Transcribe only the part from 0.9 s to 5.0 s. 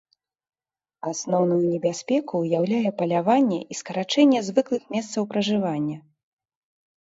Асноўную небяспеку ўяўляе паляванне і скарачэнне звыклых